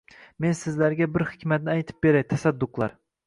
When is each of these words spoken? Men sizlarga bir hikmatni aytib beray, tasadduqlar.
Men 0.45 0.55
sizlarga 0.59 1.07
bir 1.17 1.25
hikmatni 1.33 1.71
aytib 1.75 2.01
beray, 2.07 2.25
tasadduqlar. 2.35 2.97